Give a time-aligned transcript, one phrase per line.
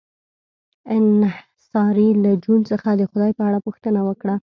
[0.97, 4.35] انصاري له جون څخه د خدای په اړه پوښتنه وکړه